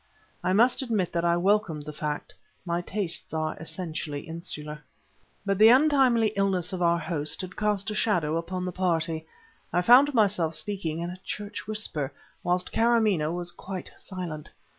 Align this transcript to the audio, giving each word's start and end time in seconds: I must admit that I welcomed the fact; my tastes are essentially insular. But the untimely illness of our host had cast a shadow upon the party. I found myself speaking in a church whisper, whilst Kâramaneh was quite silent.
I 0.43 0.51
must 0.53 0.81
admit 0.81 1.11
that 1.11 1.23
I 1.23 1.37
welcomed 1.37 1.83
the 1.83 1.93
fact; 1.93 2.33
my 2.65 2.81
tastes 2.81 3.35
are 3.35 3.55
essentially 3.59 4.21
insular. 4.21 4.83
But 5.45 5.59
the 5.59 5.67
untimely 5.69 6.29
illness 6.29 6.73
of 6.73 6.81
our 6.81 6.97
host 6.97 7.41
had 7.41 7.55
cast 7.55 7.91
a 7.91 7.93
shadow 7.93 8.35
upon 8.35 8.65
the 8.65 8.71
party. 8.71 9.27
I 9.71 9.83
found 9.83 10.15
myself 10.15 10.55
speaking 10.55 11.01
in 11.01 11.11
a 11.11 11.21
church 11.23 11.67
whisper, 11.67 12.11
whilst 12.41 12.71
Kâramaneh 12.71 13.31
was 13.31 13.51
quite 13.51 13.91
silent. 13.95 14.49